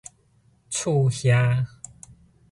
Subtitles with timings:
[0.71, 1.67] 厝瓦